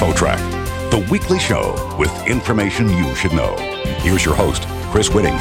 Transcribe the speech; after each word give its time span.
InfoTrack, 0.00 0.90
the 0.90 1.06
weekly 1.10 1.38
show 1.38 1.94
with 1.98 2.10
information 2.26 2.88
you 2.88 3.14
should 3.14 3.34
know. 3.34 3.54
Here's 4.00 4.24
your 4.24 4.34
host, 4.34 4.62
Chris 4.90 5.10
Whitting. 5.10 5.34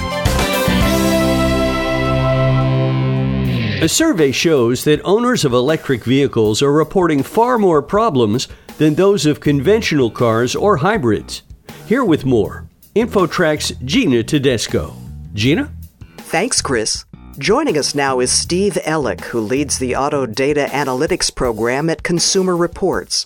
A 3.82 3.88
survey 3.88 4.34
shows 4.34 4.84
that 4.84 5.00
owners 5.06 5.45
of 5.45 5.54
electric 5.54 6.04
vehicles 6.04 6.62
are 6.62 6.73
reporting 6.73 7.23
far 7.23 7.58
more 7.58 7.82
problems 7.82 8.50
than 8.77 8.95
those 8.95 9.26
of 9.26 9.40
conventional 9.40 10.12
cars 10.12 10.58
or 10.58 10.76
hybrids. 10.76 11.44
Here 11.86 12.04
with 12.04 12.26
more, 12.26 12.68
InfoTrack's 12.98 13.71
Gina 13.86 14.23
Tedesco. 14.23 14.94
Gina? 15.34 15.71
Thanks, 16.18 16.62
Chris. 16.62 17.05
Joining 17.38 17.78
us 17.78 17.96
now 17.96 18.20
is 18.20 18.34
Steve 18.34 18.78
Elek, 18.84 19.21
who 19.21 19.39
leads 19.39 19.80
the 19.80 19.96
Auto 19.96 20.26
Data 20.26 20.68
Analytics 20.70 21.34
program 21.34 21.90
at 21.90 22.04
Consumer 22.04 22.57
Reports. 22.57 23.26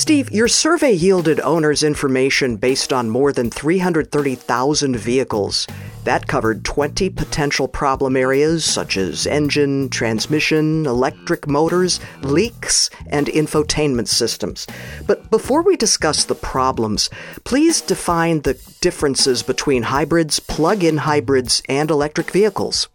Steve, 0.00 0.32
your 0.32 0.48
survey 0.48 0.92
yielded 0.92 1.40
owners 1.40 1.82
information 1.82 2.56
based 2.56 2.90
on 2.90 3.10
more 3.10 3.34
than 3.34 3.50
330,000 3.50 4.96
vehicles. 4.96 5.66
That 6.04 6.26
covered 6.26 6.64
20 6.64 7.10
potential 7.10 7.68
problem 7.68 8.16
areas 8.16 8.64
such 8.64 8.96
as 8.96 9.26
engine, 9.26 9.90
transmission, 9.90 10.86
electric 10.86 11.46
motors, 11.46 12.00
leaks, 12.22 12.88
and 13.08 13.26
infotainment 13.26 14.08
systems. 14.08 14.66
But 15.06 15.28
before 15.28 15.60
we 15.60 15.76
discuss 15.76 16.24
the 16.24 16.34
problems, 16.34 17.10
please 17.44 17.82
define 17.82 18.40
the 18.40 18.54
differences 18.80 19.42
between 19.42 19.82
hybrids, 19.82 20.40
plug 20.40 20.82
in 20.82 20.96
hybrids, 20.96 21.62
and 21.68 21.90
electric 21.90 22.30
vehicles. 22.30 22.88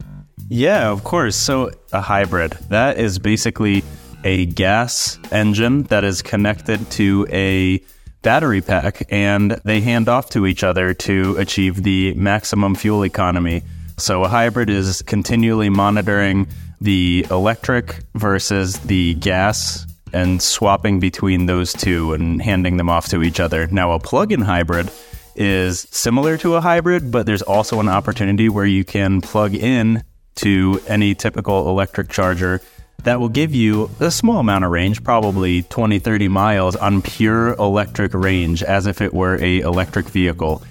Yeah, 0.49 0.89
of 0.89 1.03
course. 1.03 1.35
So, 1.35 1.69
a 1.93 2.01
hybrid, 2.01 2.53
that 2.69 2.97
is 2.97 3.19
basically 3.19 3.83
a 4.25 4.47
gas 4.47 5.19
engine 5.31 5.83
that 5.83 6.03
is 6.03 6.21
connected 6.21 6.89
to 6.91 7.25
a 7.29 7.79
battery 8.23 8.59
pack 8.59 9.05
and 9.11 9.51
they 9.63 9.79
hand 9.79 10.09
off 10.09 10.31
to 10.31 10.47
each 10.47 10.63
other 10.63 10.95
to 10.95 11.37
achieve 11.37 11.83
the 11.83 12.11
maximum 12.15 12.73
fuel 12.73 13.05
economy. 13.05 13.61
So 13.97 14.23
a 14.23 14.27
hybrid 14.27 14.69
is 14.69 15.03
continually 15.03 15.69
monitoring 15.69 16.47
the 16.81 17.25
electric 17.29 17.99
versus 18.15 18.79
the 18.79 19.13
gas 19.13 19.85
and 20.11 20.41
swapping 20.41 20.99
between 20.99 21.45
those 21.45 21.71
two 21.71 22.13
and 22.13 22.41
handing 22.41 22.77
them 22.77 22.89
off 22.89 23.07
to 23.09 23.21
each 23.21 23.39
other. 23.39 23.67
Now, 23.67 23.91
a 23.91 23.99
plug 23.99 24.31
in 24.31 24.41
hybrid 24.41 24.89
is 25.35 25.81
similar 25.91 26.37
to 26.39 26.55
a 26.55 26.61
hybrid, 26.61 27.11
but 27.11 27.25
there's 27.25 27.41
also 27.43 27.79
an 27.79 27.89
opportunity 27.89 28.49
where 28.49 28.65
you 28.65 28.83
can 28.83 29.21
plug 29.21 29.53
in 29.53 30.03
to 30.35 30.81
any 30.87 31.13
typical 31.15 31.69
electric 31.69 32.09
charger 32.09 32.61
that 33.03 33.19
will 33.19 33.29
give 33.29 33.53
you 33.53 33.89
a 33.99 34.09
small 34.09 34.39
amount 34.39 34.65
of 34.65 34.71
range, 34.71 35.03
probably 35.03 35.63
20, 35.63 35.99
30 35.99 36.27
miles 36.27 36.75
on 36.75 37.01
pure 37.01 37.53
electric 37.53 38.13
range 38.13 38.63
as 38.63 38.87
if 38.87 39.01
it 39.01 39.13
were 39.13 39.35
a 39.41 39.59
electric 39.59 40.07
vehicle. 40.07 40.63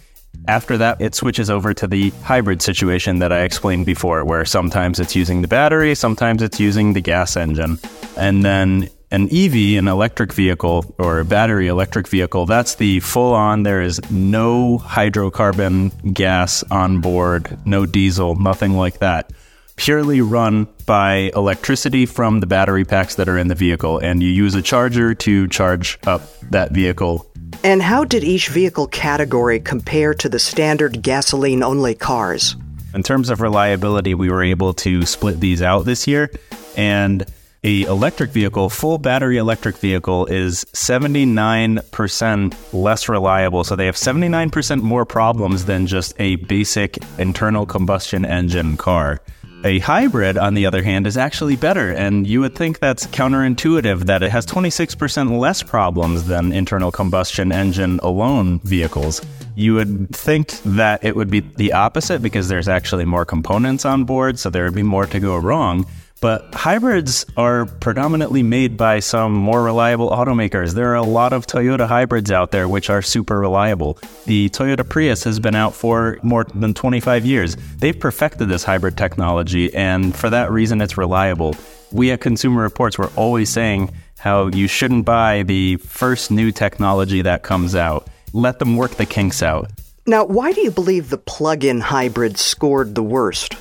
After 0.47 0.77
that, 0.79 1.01
it 1.01 1.15
switches 1.15 1.49
over 1.49 1.73
to 1.75 1.87
the 1.87 2.11
hybrid 2.23 2.61
situation 2.61 3.21
that 3.21 3.33
I 3.33 3.43
explained 3.43 3.87
before, 3.87 4.25
where 4.25 4.45
sometimes 4.45 5.01
it's 5.01 5.17
using 5.17 5.43
the 5.43 5.49
battery, 5.49 5.95
sometimes 5.95 6.43
it's 6.43 6.61
using 6.61 6.93
the 6.93 7.01
gas 7.01 7.37
engine. 7.37 7.79
And 8.17 8.45
then 8.45 8.91
an 9.11 9.29
EV, 9.33 9.79
an 9.79 9.89
electric 9.89 10.33
vehicle 10.33 10.93
or 10.99 11.21
a 11.21 11.25
battery 11.25 11.69
electric 11.69 12.09
vehicle, 12.09 12.47
that's 12.47 12.75
the 12.75 13.01
full 13.01 13.33
on, 13.33 13.63
there 13.63 13.81
is 13.81 14.01
no 14.11 14.79
hydrocarbon 14.79 16.13
gas 16.13 16.63
on 16.65 17.01
board, 17.01 17.57
no 17.65 17.87
diesel, 17.87 18.35
nothing 18.35 18.73
like 18.73 18.99
that 18.99 19.31
purely 19.77 20.21
run 20.21 20.69
by 20.87 21.31
electricity 21.35 22.07
from 22.07 22.41
the 22.41 22.47
battery 22.47 22.85
packs 22.85 23.17
that 23.17 23.29
are 23.29 23.39
in 23.39 23.49
the 23.49 23.55
vehicle, 23.55 23.99
and 23.99 24.23
you 24.23 24.29
use 24.29 24.55
a 24.55 24.63
charger 24.63 25.15
to 25.15 25.49
charge 25.49 25.99
up 26.07 26.23
that 26.51 26.73
vehicle. 26.73 27.31
And 27.63 27.83
how 27.83 28.05
did 28.05 28.25
each 28.25 28.49
vehicle 28.49 28.87
category 28.89 29.61
compare 29.61 30.15
to 30.15 30.29
the 30.29 30.39
standard 30.39 31.03
gasoline 31.03 31.63
only 31.63 31.95
cars? 31.95 32.57
In 32.95 33.03
terms 33.03 33.31
of 33.31 33.41
reliability, 33.41 34.15
we 34.15 34.31
were 34.31 34.43
able 34.43 34.75
to 34.75 35.05
split 35.07 35.41
these 35.41 35.63
out 35.63 35.85
this 35.85 36.07
year, 36.07 36.31
and 36.77 37.27
a 37.65 37.83
electric 37.83 38.31
vehicle, 38.31 38.69
full 38.69 38.99
battery 38.99 39.39
electric 39.39 39.79
vehicle 39.79 40.27
is 40.27 40.67
79% 40.75 42.55
less 42.75 43.09
reliable. 43.09 43.65
So 43.65 43.75
they 43.75 43.87
have 43.87 43.97
79% 43.97 44.83
more 44.83 45.07
problems 45.07 45.65
than 45.65 45.87
just 45.87 46.13
a 46.19 46.37
basic 46.37 46.99
internal 47.19 47.65
combustion 47.65 48.27
engine 48.27 48.77
car. 48.77 49.23
A 49.67 49.79
hybrid, 49.79 50.37
on 50.37 50.53
the 50.53 50.67
other 50.67 50.83
hand, 50.83 51.07
is 51.07 51.17
actually 51.17 51.57
better, 51.57 51.91
and 51.91 52.27
you 52.27 52.41
would 52.41 52.55
think 52.55 52.81
that's 52.81 53.07
counterintuitive 53.07 54.01
that 54.01 54.23
it 54.23 54.31
has 54.31 54.45
26% 54.45 55.39
less 55.39 55.63
problems 55.63 56.27
than 56.27 56.53
internal 56.53 56.93
combustion 56.93 57.51
engine 57.51 57.99
alone 58.03 58.59
vehicles. 58.59 59.23
You 59.55 59.73
would 59.77 60.15
think 60.15 60.51
that 60.67 61.03
it 61.03 61.17
would 61.17 61.31
be 61.31 61.41
the 61.41 61.73
opposite 61.73 62.21
because 62.21 62.49
there's 62.49 62.69
actually 62.69 63.07
more 63.07 63.25
components 63.25 63.87
on 63.87 64.05
board, 64.05 64.39
so 64.39 64.51
there 64.51 64.65
would 64.65 64.75
be 64.75 64.83
more 64.83 65.07
to 65.07 65.19
go 65.19 65.39
wrong. 65.39 65.87
But 66.21 66.55
hybrids 66.55 67.27
are 67.37 67.67
predominantly 67.67 68.43
made 68.43 68.77
by 68.77 69.01
some 69.01 69.33
more 69.33 69.63
reliable 69.63 70.11
automakers. 70.11 70.73
There 70.73 70.93
are 70.93 70.95
a 70.95 71.03
lot 71.03 71.33
of 71.35 71.47
Toyota 71.47 71.87
hybrids 71.87 72.31
out 72.31 72.51
there 72.51 72.67
which 72.67 72.89
are 72.89 73.03
super 73.03 73.39
reliable. 73.39 73.99
The 74.25 74.49
Toyota 74.49 74.89
Prius 74.89 75.25
has 75.25 75.39
been 75.39 75.55
out 75.55 75.75
for 75.75 76.19
more 76.23 76.45
than 76.45 76.73
25 76.73 77.27
years. 77.27 77.57
They've 77.79 77.99
perfected 77.99 78.49
this 78.49 78.65
hybrid 78.65 78.97
technology, 78.97 79.75
and 79.75 80.17
for 80.17 80.31
that 80.31 80.51
reason, 80.51 80.81
it's 80.81 80.97
reliable. 80.97 81.57
We 81.93 82.11
at 82.11 82.23
Consumer 82.23 82.63
Reports 82.63 82.97
were 82.97 83.11
always 83.17 83.51
saying 83.51 83.93
how 84.19 84.47
you 84.47 84.67
shouldn't 84.67 85.05
buy 85.05 85.43
the 85.43 85.77
first 85.77 86.31
new 86.31 86.51
technology 86.51 87.21
that 87.23 87.43
comes 87.43 87.75
out. 87.75 88.09
Let 88.33 88.59
them 88.59 88.77
work 88.77 88.93
the 88.93 89.05
kinks 89.05 89.43
out. 89.43 89.71
Now, 90.07 90.25
why 90.25 90.53
do 90.53 90.63
you 90.63 90.71
believe 90.71 91.11
the 91.11 91.19
plug 91.19 91.65
in 91.65 91.81
hybrid 91.81 92.39
scored 92.39 92.95
the 92.95 93.03
worst? 93.03 93.57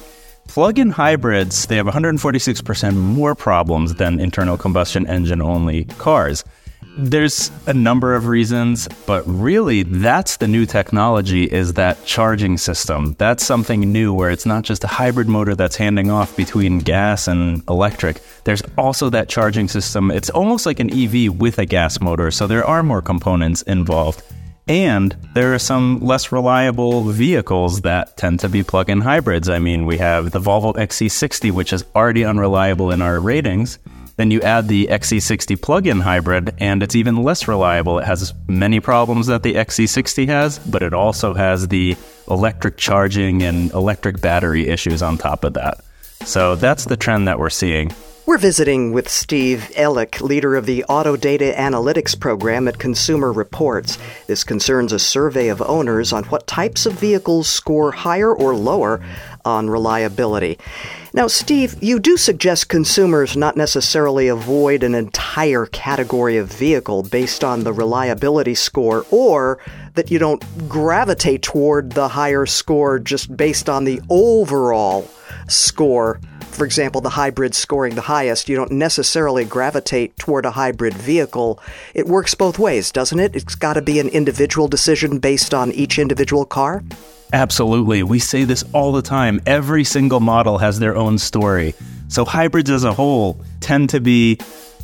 Plug-in 0.48 0.92
hybrids, 0.92 1.66
they 1.66 1.78
have 1.78 1.88
146% 1.88 2.96
more 2.96 3.34
problems 3.34 3.96
than 3.96 4.20
internal 4.20 4.58
combustion 4.58 5.08
engine 5.08 5.42
only 5.42 5.86
cars. 5.98 6.44
There's 6.96 7.50
a 7.66 7.74
number 7.74 8.14
of 8.14 8.28
reasons, 8.28 8.88
but 9.08 9.24
really 9.26 9.82
that's 9.82 10.38
the 10.38 10.48
new 10.48 10.68
technology 10.68 11.46
is 11.46 11.74
that 11.74 12.06
charging 12.06 12.58
system. 12.60 13.16
That's 13.18 13.44
something 13.44 13.92
new 13.92 14.14
where 14.14 14.30
it's 14.30 14.46
not 14.46 14.64
just 14.64 14.84
a 14.84 14.88
hybrid 14.88 15.28
motor 15.28 15.56
that's 15.56 15.76
handing 15.76 16.12
off 16.12 16.36
between 16.36 16.80
gas 16.80 17.28
and 17.28 17.64
electric. 17.68 18.22
There's 18.44 18.62
also 18.78 19.10
that 19.10 19.30
charging 19.30 19.68
system. 19.70 20.12
It's 20.12 20.30
almost 20.30 20.68
like 20.68 20.80
an 20.80 20.94
EV 20.94 21.34
with 21.34 21.58
a 21.58 21.66
gas 21.66 22.00
motor, 22.00 22.30
so 22.30 22.46
there 22.46 22.66
are 22.66 22.84
more 22.84 23.02
components 23.02 23.64
involved. 23.64 24.22
And 24.68 25.16
there 25.34 25.54
are 25.54 25.60
some 25.60 26.00
less 26.00 26.32
reliable 26.32 27.04
vehicles 27.04 27.82
that 27.82 28.16
tend 28.16 28.40
to 28.42 28.50
be 28.50 28.64
plug 28.64 28.90
in 28.90 29.02
hybrids. 29.02 29.50
I 29.50 29.60
mean, 29.60 29.86
we 29.86 29.98
have 29.98 30.32
the 30.32 30.40
Volvo 30.40 30.74
XC60, 30.74 31.52
which 31.52 31.74
is 31.74 31.84
already 31.96 32.24
unreliable 32.24 32.92
in 32.92 33.02
our 33.02 33.20
ratings. 33.20 33.78
Then 34.16 34.32
you 34.32 34.42
add 34.42 34.68
the 34.68 34.88
XC60 34.88 35.62
plug 35.62 35.88
in 35.88 36.00
hybrid, 36.00 36.54
and 36.60 36.84
it's 36.84 36.96
even 36.96 37.24
less 37.24 37.48
reliable. 37.48 38.00
It 38.00 38.06
has 38.06 38.34
many 38.48 38.80
problems 38.80 39.28
that 39.28 39.44
the 39.44 39.56
XC60 39.56 40.28
has, 40.28 40.60
but 40.60 40.84
it 40.84 40.94
also 40.94 41.34
has 41.34 41.68
the 41.68 41.98
electric 42.30 42.78
charging 42.78 43.42
and 43.44 43.72
electric 43.72 44.22
battery 44.22 44.68
issues 44.68 45.02
on 45.02 45.18
top 45.18 45.44
of 45.44 45.56
that. 45.56 45.84
So 46.26 46.56
that's 46.56 46.86
the 46.86 46.96
trend 46.96 47.28
that 47.28 47.40
we're 47.40 47.50
seeing. 47.50 47.92
We're 48.26 48.38
visiting 48.38 48.94
with 48.94 49.10
Steve 49.10 49.70
Elek, 49.76 50.22
leader 50.22 50.56
of 50.56 50.66
the 50.66 50.86
Auto 50.86 51.18
Data 51.18 51.54
Analytics 51.58 52.18
program 52.18 52.70
at 52.70 52.80
Consumer 52.80 53.34
Reports. 53.34 53.98
This 54.28 54.46
concerns 54.46 54.94
a 54.94 54.98
survey 54.98 55.50
of 55.50 55.62
owners 55.62 56.14
on 56.14 56.24
what 56.26 56.48
types 56.48 56.86
of 56.86 56.94
vehicles 56.94 57.50
score 57.50 57.92
higher 57.92 58.34
or 58.34 58.56
lower 58.56 59.06
on 59.44 59.70
reliability. 59.70 60.58
Now, 61.14 61.28
Steve, 61.28 61.76
you 61.84 62.00
do 62.00 62.16
suggest 62.16 62.70
consumers 62.70 63.36
not 63.36 63.58
necessarily 63.58 64.30
avoid 64.30 64.84
an 64.84 64.96
entire 64.96 65.66
category 65.66 66.38
of 66.38 66.48
vehicle 66.48 67.04
based 67.04 67.44
on 67.44 67.66
the 67.66 67.74
reliability 67.74 68.56
score, 68.56 69.06
or 69.12 69.60
that 69.96 70.12
you 70.12 70.18
don't 70.18 70.70
gravitate 70.70 71.42
toward 71.42 71.92
the 71.92 72.08
higher 72.08 72.46
score 72.46 73.00
just 73.00 73.36
based 73.36 73.68
on 73.68 73.84
the 73.84 74.02
overall 74.10 75.10
score 75.50 76.22
for 76.54 76.66
example, 76.66 77.02
the 77.02 77.10
hybrid 77.10 77.56
scoring 77.56 77.96
the 77.96 78.02
highest, 78.02 78.48
you 78.48 78.56
don't 78.56 78.72
necessarily 78.72 79.46
gravitate 79.46 80.18
toward 80.18 80.46
a 80.46 80.52
hybrid 80.52 80.94
vehicle. 80.94 81.60
It 81.94 82.08
works 82.08 82.36
both 82.36 82.60
ways, 82.60 82.92
doesn't 82.92 83.20
it? 83.20 83.36
It's 83.36 83.56
got 83.56 83.74
to 83.74 83.82
be 83.82 84.00
an 84.00 84.10
individual 84.10 84.68
decision 84.68 85.20
based 85.20 85.54
on 85.54 85.72
each 85.72 86.00
individual 86.00 86.46
car. 86.46 86.84
Absolutely. 87.34 88.04
We 88.04 88.20
say 88.20 88.44
this 88.44 88.64
all 88.74 88.92
the 88.92 89.02
time. 89.02 89.42
Every 89.46 89.84
single 89.84 90.20
model 90.20 90.60
has 90.60 90.80
their 90.80 90.96
own 90.96 91.18
story. 91.18 91.74
So 92.08 92.26
hybrids 92.26 92.70
as 92.70 92.84
a 92.84 92.94
whole 92.94 93.42
tend 93.60 93.90
to 93.90 94.00
be 94.00 94.38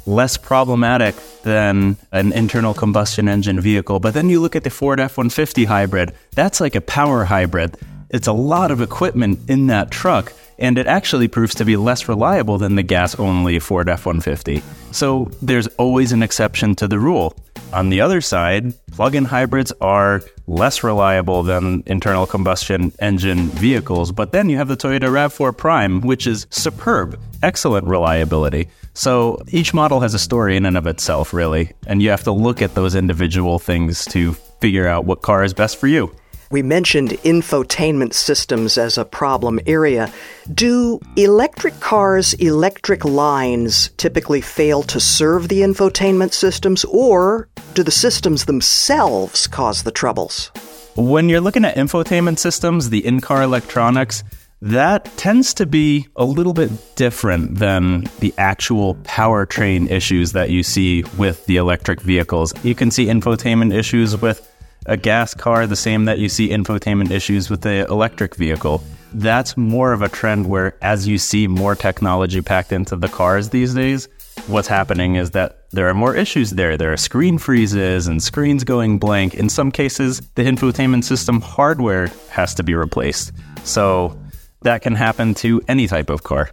less 0.07 0.35
problematic 0.37 1.15
than 1.43 1.95
an 2.11 2.33
internal 2.33 2.73
combustion 2.73 3.29
engine 3.29 3.59
vehicle. 3.61 3.99
But 3.99 4.15
then 4.15 4.29
you 4.29 4.39
look 4.39 4.55
at 4.55 4.63
the 4.63 4.71
Ford 4.71 4.99
F 4.99 5.17
150 5.17 5.65
hybrid, 5.65 6.13
that's 6.31 6.59
like 6.59 6.73
a 6.73 6.81
power 6.81 7.25
hybrid. 7.25 7.77
It's 8.09 8.27
a 8.27 8.33
lot 8.33 8.71
of 8.71 8.81
equipment 8.81 9.47
in 9.47 9.67
that 9.67 9.91
truck 9.91 10.33
and 10.59 10.77
it 10.77 10.87
actually 10.87 11.27
proves 11.27 11.55
to 11.55 11.65
be 11.65 11.77
less 11.77 12.07
reliable 12.07 12.57
than 12.57 12.75
the 12.75 12.83
gas 12.83 13.17
only 13.17 13.57
Ford 13.59 13.89
F 13.89 14.05
150. 14.05 14.61
So 14.91 15.31
there's 15.41 15.67
always 15.77 16.11
an 16.11 16.21
exception 16.21 16.75
to 16.75 16.87
the 16.87 16.99
rule. 16.99 17.35
On 17.73 17.89
the 17.89 18.01
other 18.01 18.19
side, 18.21 18.73
plug 18.91 19.15
in 19.15 19.25
hybrids 19.25 19.71
are 19.79 20.21
less 20.47 20.83
reliable 20.83 21.43
than 21.43 21.83
internal 21.85 22.25
combustion 22.25 22.91
engine 22.99 23.47
vehicles, 23.49 24.11
but 24.11 24.31
then 24.31 24.49
you 24.49 24.57
have 24.57 24.67
the 24.67 24.77
Toyota 24.77 25.09
RAV4 25.09 25.55
Prime, 25.55 26.01
which 26.01 26.25
is 26.25 26.47
superb, 26.49 27.19
excellent 27.43 27.87
reliability. 27.87 28.67
So 28.95 29.41
each 29.49 29.73
model 29.73 29.99
has 29.99 30.13
a 30.13 30.19
story 30.19 30.57
in 30.57 30.65
and 30.65 30.75
of 30.75 30.87
itself, 30.87 31.31
really, 31.31 31.71
and 31.85 32.01
you 32.01 32.09
have 32.09 32.23
to 32.23 32.31
look 32.31 32.61
at 32.61 32.73
those 32.73 32.95
individual 32.95 33.59
things 33.59 34.03
to 34.05 34.33
figure 34.33 34.87
out 34.87 35.05
what 35.05 35.21
car 35.21 35.43
is 35.43 35.53
best 35.53 35.77
for 35.77 35.87
you. 35.87 36.13
We 36.51 36.63
mentioned 36.63 37.11
infotainment 37.23 38.13
systems 38.15 38.79
as 38.79 38.97
a 38.97 39.05
problem 39.05 39.59
area. 39.67 40.11
Do 40.51 40.99
electric 41.15 41.79
cars' 41.79 42.33
electric 42.33 43.05
lines 43.05 43.91
typically 43.97 44.41
fail 44.41 44.81
to 44.83 44.99
serve 44.99 45.47
the 45.47 45.61
infotainment 45.61 46.33
systems, 46.33 46.85
or 46.85 47.47
do 47.75 47.83
the 47.83 47.91
systems 47.91 48.45
themselves 48.45 49.45
cause 49.45 49.83
the 49.83 49.91
troubles? 49.91 50.49
When 50.95 51.29
you're 51.29 51.39
looking 51.39 51.65
at 51.65 51.75
infotainment 51.75 52.39
systems, 52.39 52.89
the 52.89 53.05
in 53.05 53.21
car 53.21 53.43
electronics, 53.43 54.23
that 54.63 55.05
tends 55.17 55.53
to 55.53 55.67
be 55.67 56.07
a 56.15 56.25
little 56.25 56.53
bit 56.53 56.71
different 56.95 57.59
than 57.59 58.05
the 58.21 58.33
actual 58.39 58.95
powertrain 58.95 59.89
issues 59.91 60.31
that 60.31 60.49
you 60.49 60.63
see 60.63 61.03
with 61.15 61.45
the 61.45 61.57
electric 61.57 62.01
vehicles. 62.01 62.53
You 62.63 62.73
can 62.73 62.89
see 62.89 63.05
infotainment 63.05 63.71
issues 63.71 64.19
with 64.19 64.45
a 64.85 64.97
gas 64.97 65.33
car 65.33 65.67
the 65.67 65.75
same 65.75 66.05
that 66.05 66.19
you 66.19 66.29
see 66.29 66.49
infotainment 66.49 67.11
issues 67.11 67.49
with 67.49 67.61
the 67.61 67.85
electric 67.87 68.35
vehicle. 68.35 68.83
That's 69.13 69.57
more 69.57 69.91
of 69.91 70.01
a 70.01 70.09
trend 70.09 70.47
where, 70.47 70.77
as 70.81 71.07
you 71.07 71.17
see 71.17 71.47
more 71.47 71.75
technology 71.75 72.41
packed 72.41 72.71
into 72.71 72.95
the 72.95 73.07
cars 73.07 73.49
these 73.49 73.73
days, 73.73 74.07
what's 74.47 74.67
happening 74.67 75.15
is 75.15 75.31
that 75.31 75.69
there 75.71 75.89
are 75.89 75.93
more 75.93 76.15
issues 76.15 76.51
there. 76.51 76.77
There 76.77 76.93
are 76.93 76.97
screen 76.97 77.37
freezes 77.37 78.07
and 78.07 78.21
screens 78.21 78.63
going 78.63 78.99
blank. 78.99 79.33
In 79.33 79.49
some 79.49 79.71
cases, 79.71 80.21
the 80.35 80.43
infotainment 80.43 81.03
system 81.03 81.41
hardware 81.41 82.11
has 82.29 82.53
to 82.55 82.63
be 82.63 82.75
replaced. 82.75 83.31
So 83.63 84.17
that 84.61 84.81
can 84.81 84.95
happen 84.95 85.33
to 85.35 85.61
any 85.67 85.87
type 85.87 86.09
of 86.09 86.23
car. 86.23 86.51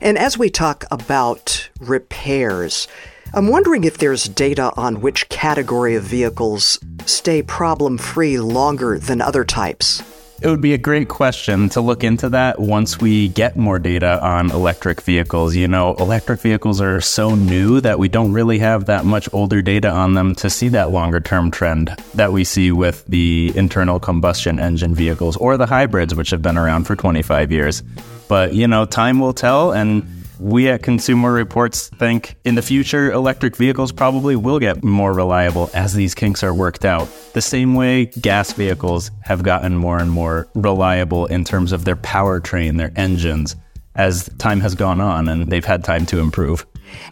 And 0.00 0.18
as 0.18 0.36
we 0.36 0.50
talk 0.50 0.84
about 0.90 1.68
repairs, 1.80 2.88
I'm 3.34 3.48
wondering 3.48 3.84
if 3.84 3.96
there's 3.96 4.24
data 4.24 4.74
on 4.76 5.00
which 5.00 5.26
category 5.30 5.94
of 5.94 6.02
vehicles 6.02 6.78
stay 7.06 7.42
problem 7.42 7.96
free 7.96 8.38
longer 8.38 8.98
than 8.98 9.22
other 9.22 9.42
types. 9.42 10.02
It 10.42 10.48
would 10.48 10.60
be 10.60 10.74
a 10.74 10.78
great 10.78 11.08
question 11.08 11.70
to 11.70 11.80
look 11.80 12.04
into 12.04 12.28
that 12.28 12.60
once 12.60 13.00
we 13.00 13.28
get 13.28 13.56
more 13.56 13.78
data 13.78 14.22
on 14.22 14.50
electric 14.50 15.00
vehicles. 15.00 15.56
You 15.56 15.66
know, 15.66 15.94
electric 15.94 16.40
vehicles 16.40 16.82
are 16.82 17.00
so 17.00 17.34
new 17.34 17.80
that 17.80 17.98
we 17.98 18.08
don't 18.08 18.34
really 18.34 18.58
have 18.58 18.84
that 18.86 19.06
much 19.06 19.30
older 19.32 19.62
data 19.62 19.88
on 19.88 20.12
them 20.12 20.34
to 20.34 20.50
see 20.50 20.68
that 20.68 20.90
longer 20.90 21.20
term 21.20 21.50
trend 21.50 21.96
that 22.12 22.32
we 22.32 22.44
see 22.44 22.70
with 22.70 23.02
the 23.06 23.50
internal 23.54 23.98
combustion 23.98 24.58
engine 24.58 24.94
vehicles 24.94 25.38
or 25.38 25.56
the 25.56 25.66
hybrids, 25.66 26.14
which 26.14 26.30
have 26.30 26.42
been 26.42 26.58
around 26.58 26.84
for 26.84 26.96
25 26.96 27.50
years. 27.50 27.82
But, 28.28 28.52
you 28.52 28.68
know, 28.68 28.84
time 28.84 29.20
will 29.20 29.32
tell 29.32 29.72
and 29.72 30.21
we 30.38 30.68
at 30.68 30.82
Consumer 30.82 31.32
Reports 31.32 31.88
think 31.88 32.36
in 32.44 32.54
the 32.54 32.62
future, 32.62 33.12
electric 33.12 33.56
vehicles 33.56 33.92
probably 33.92 34.36
will 34.36 34.58
get 34.58 34.82
more 34.82 35.12
reliable 35.12 35.70
as 35.74 35.94
these 35.94 36.14
kinks 36.14 36.42
are 36.42 36.54
worked 36.54 36.84
out. 36.84 37.08
The 37.32 37.42
same 37.42 37.74
way 37.74 38.06
gas 38.06 38.52
vehicles 38.52 39.10
have 39.22 39.42
gotten 39.42 39.76
more 39.76 39.98
and 39.98 40.10
more 40.10 40.48
reliable 40.54 41.26
in 41.26 41.44
terms 41.44 41.72
of 41.72 41.84
their 41.84 41.96
powertrain, 41.96 42.78
their 42.78 42.92
engines, 42.96 43.56
as 43.94 44.28
time 44.38 44.60
has 44.60 44.74
gone 44.74 45.00
on 45.00 45.28
and 45.28 45.50
they've 45.50 45.64
had 45.64 45.84
time 45.84 46.06
to 46.06 46.18
improve. 46.18 46.66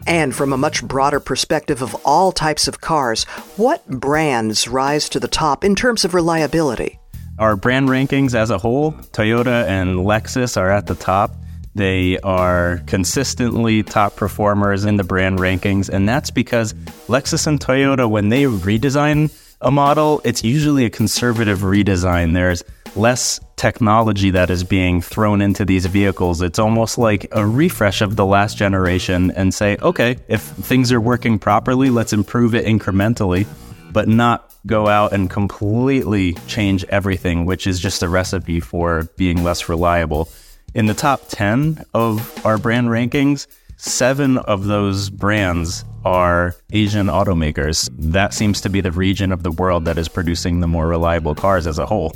And 0.07 0.35
from 0.35 0.53
a 0.53 0.59
much 0.59 0.85
broader 0.85 1.21
perspective 1.21 1.83
of 1.83 1.95
all 2.05 2.33
types 2.33 2.69
of 2.69 2.81
cars, 2.81 3.25
what 3.57 3.87
brands 3.89 4.69
rise 4.69 5.09
to 5.11 5.21
the 5.21 5.29
top 5.29 5.65
in 5.65 5.75
terms 5.75 6.05
of 6.05 6.15
reliability? 6.15 6.99
Our 7.39 7.57
brand 7.57 7.89
rankings 7.89 8.35
as 8.35 8.51
a 8.51 8.59
whole, 8.59 8.93
Toyota 8.93 9.67
and 9.67 10.01
Lexus 10.01 10.59
are 10.59 10.71
at 10.71 10.87
the 10.87 10.95
top. 10.95 11.35
They 11.75 12.19
are 12.19 12.83
consistently 12.87 13.83
top 13.83 14.17
performers 14.17 14.85
in 14.85 14.97
the 14.97 15.05
brand 15.05 15.39
rankings, 15.39 15.89
and 15.89 16.09
that's 16.09 16.31
because 16.31 16.75
Lexus 17.07 17.47
and 17.47 17.61
Toyota, 17.61 18.11
when 18.11 18.29
they 18.29 18.45
redesign 18.45 19.33
a 19.61 19.71
model, 19.71 20.21
it's 20.25 20.43
usually 20.43 20.85
a 20.85 20.91
conservative 20.91 21.61
redesign. 21.61 22.35
There's 22.35 22.65
less 22.97 23.39
technology 23.57 24.31
that 24.31 24.51
is 24.51 24.65
being 24.65 25.01
thrown 25.01 25.41
into 25.41 25.65
these 25.65 25.87
vehicles. 25.87 26.43
It's 26.43 26.59
almost 26.59 26.99
like 26.99 27.29
a 27.33 27.47
refresh 27.47 28.01
of 28.01 28.17
the 28.17 28.27
last 28.27 28.57
generation 28.57 29.31
and 29.33 29.55
say, 29.55 29.77
okay, 29.81 30.17
if 30.29 30.43
things 30.43 30.91
are 30.91 31.01
working 31.01 31.39
properly, 31.39 31.91
let's 31.91 32.13
improve 32.13 32.55
it 32.55 32.67
incrementally, 32.67 33.47
but 33.93 34.09
not 34.09 34.53
go 34.67 34.89
out 34.89 35.13
and 35.13 35.31
completely 35.31 36.35
change 36.47 36.85
everything, 36.85 37.47
which 37.47 37.67
is 37.67 37.79
just 37.79 38.03
a 38.03 38.09
recipe 38.09 38.61
for 38.61 39.05
being 39.17 39.45
less 39.45 39.69
reliable. 39.69 40.29
In 40.73 40.87
the 40.87 40.95
top 40.95 41.23
10 41.29 41.85
of 41.95 42.47
our 42.47 42.57
brand 42.57 42.89
rankings, 42.89 43.49
seven 43.77 44.39
of 44.39 44.67
those 44.67 45.11
brands 45.11 45.85
are 46.05 46.55
Asian 46.73 47.09
automakers. 47.09 47.91
That 47.99 48.33
seems 48.33 48.61
to 48.61 48.71
be 48.71 48.81
the 48.81 48.93
region 48.93 49.33
of 49.33 49.43
the 49.43 49.51
world 49.51 49.85
that 49.87 49.99
is 49.99 50.09
producing 50.09 50.61
the 50.61 50.69
more 50.69 50.87
reliable 50.87 51.35
cars 51.35 51.67
as 51.67 51.81
a 51.81 51.87
whole. 51.87 52.15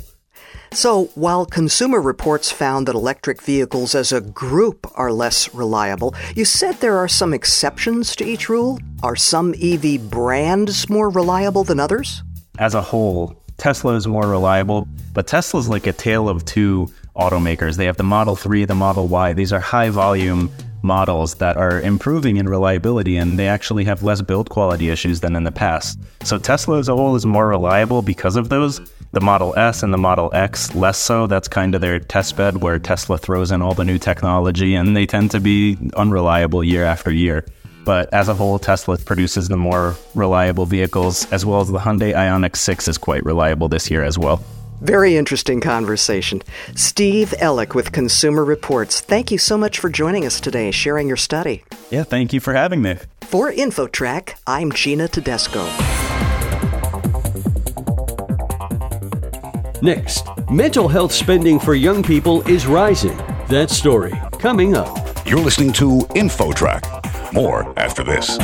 So, 0.71 1.05
while 1.15 1.45
Consumer 1.45 1.99
Reports 1.99 2.49
found 2.49 2.87
that 2.87 2.95
electric 2.95 3.41
vehicles 3.41 3.93
as 3.93 4.13
a 4.13 4.21
group 4.21 4.89
are 4.95 5.11
less 5.11 5.53
reliable, 5.53 6.15
you 6.33 6.45
said 6.45 6.75
there 6.75 6.97
are 6.97 7.09
some 7.09 7.33
exceptions 7.33 8.15
to 8.15 8.25
each 8.25 8.47
rule? 8.47 8.79
Are 9.03 9.17
some 9.17 9.53
EV 9.61 10.09
brands 10.09 10.89
more 10.89 11.09
reliable 11.09 11.65
than 11.65 11.79
others? 11.81 12.23
As 12.57 12.73
a 12.73 12.81
whole, 12.81 13.41
Tesla 13.57 13.95
is 13.95 14.07
more 14.07 14.27
reliable, 14.27 14.87
but 15.13 15.27
Tesla's 15.27 15.69
like 15.69 15.87
a 15.87 15.93
tale 15.93 16.27
of 16.27 16.43
two 16.45 16.91
automakers. 17.15 17.77
They 17.77 17.85
have 17.85 17.97
the 17.97 18.03
Model 18.03 18.35
3, 18.35 18.65
the 18.65 18.75
Model 18.75 19.07
Y. 19.07 19.33
These 19.33 19.53
are 19.53 19.59
high 19.59 19.89
volume 19.89 20.51
models 20.81 21.35
that 21.35 21.57
are 21.57 21.81
improving 21.81 22.37
in 22.37 22.47
reliability 22.47 23.17
and 23.17 23.39
they 23.39 23.47
actually 23.47 23.83
have 23.83 24.03
less 24.03 24.21
build 24.21 24.49
quality 24.49 24.89
issues 24.89 25.19
than 25.19 25.35
in 25.35 25.43
the 25.43 25.51
past. 25.51 25.99
So 26.23 26.37
Tesla 26.37 26.77
as 26.77 26.87
a 26.87 26.95
whole 26.95 27.15
is 27.15 27.25
more 27.25 27.47
reliable 27.47 28.03
because 28.03 28.35
of 28.35 28.49
those. 28.49 28.79
The 29.11 29.21
Model 29.21 29.57
S 29.57 29.81
and 29.81 29.93
the 29.93 29.97
Model 29.97 30.29
X 30.33 30.75
less 30.75 30.97
so. 30.97 31.25
That's 31.25 31.47
kind 31.47 31.73
of 31.73 31.81
their 31.81 31.99
test 31.99 32.37
bed 32.37 32.61
where 32.61 32.77
Tesla 32.77 33.17
throws 33.17 33.51
in 33.51 33.61
all 33.61 33.73
the 33.73 33.85
new 33.85 33.97
technology 33.97 34.75
and 34.75 34.95
they 34.95 35.05
tend 35.05 35.31
to 35.31 35.39
be 35.39 35.77
unreliable 35.95 36.63
year 36.63 36.83
after 36.83 37.11
year. 37.11 37.45
But 37.85 38.11
as 38.11 38.27
a 38.27 38.33
whole, 38.33 38.57
Tesla 38.57 38.97
produces 38.97 39.47
the 39.47 39.57
more 39.57 39.95
reliable 40.15 40.65
vehicles, 40.65 41.31
as 41.31 41.45
well 41.45 41.61
as 41.61 41.71
the 41.71 41.79
Hyundai 41.79 42.13
Ioniq 42.13 42.55
6 42.55 42.87
is 42.87 42.97
quite 42.97 43.23
reliable 43.23 43.69
this 43.69 43.91
year 43.91 44.03
as 44.03 44.17
well. 44.17 44.43
Very 44.81 45.15
interesting 45.15 45.61
conversation. 45.61 46.41
Steve 46.75 47.33
Elek 47.39 47.75
with 47.75 47.91
Consumer 47.91 48.43
Reports. 48.43 49.01
Thank 49.01 49.31
you 49.31 49.37
so 49.37 49.57
much 49.57 49.79
for 49.79 49.89
joining 49.89 50.25
us 50.25 50.41
today, 50.41 50.71
sharing 50.71 51.07
your 51.07 51.17
study. 51.17 51.63
Yeah, 51.91 52.03
thank 52.03 52.33
you 52.33 52.39
for 52.39 52.53
having 52.53 52.81
me. 52.81 52.97
For 53.21 53.51
InfoTrack, 53.51 54.35
I'm 54.45 54.71
Gina 54.71 55.07
Tedesco. 55.07 55.63
Next, 59.81 60.25
mental 60.49 60.87
health 60.87 61.11
spending 61.11 61.59
for 61.59 61.75
young 61.75 62.01
people 62.01 62.41
is 62.47 62.65
rising. 62.65 63.15
That 63.49 63.69
story 63.69 64.13
coming 64.39 64.75
up. 64.75 64.97
You're 65.25 65.39
listening 65.39 65.73
to 65.73 65.99
InfoTrack. 66.15 66.94
More 67.35 67.73
after 67.77 68.01
this. 68.01 68.37